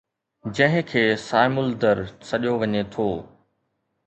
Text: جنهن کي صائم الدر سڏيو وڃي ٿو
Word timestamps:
جنهن 0.55 0.81
کي 0.91 1.03
صائم 1.25 1.59
الدر 1.65 2.01
سڏيو 2.31 2.55
وڃي 2.61 2.81
ٿو 2.97 3.07